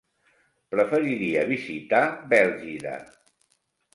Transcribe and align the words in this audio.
Preferiria 0.75 1.43
visitar 1.51 2.01
Bèlgida. 2.33 2.97